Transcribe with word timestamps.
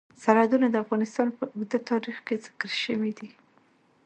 سرحدونه 0.23 0.65
د 0.69 0.75
افغانستان 0.83 1.27
په 1.37 1.43
اوږده 1.53 1.79
تاریخ 1.89 2.17
کې 2.27 2.35
ذکر 2.45 2.69
شوی 2.83 3.11
دی. 3.17 3.29